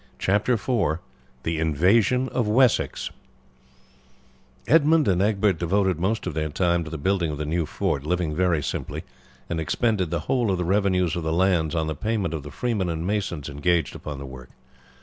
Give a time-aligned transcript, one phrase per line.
[0.17, 0.97] CHAPTER IV:
[1.43, 3.11] THE INVASION OF WESSEX
[4.65, 8.03] Edmund and Egbert devoted most of their time to the building of the new fort,
[8.03, 9.03] living very simply,
[9.47, 12.49] and expended the whole of the revenues of the lands on the payment of the
[12.49, 14.49] freemen and masons engaged upon the work.